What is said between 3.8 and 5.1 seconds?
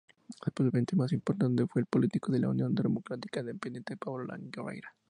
Pablo Longueira.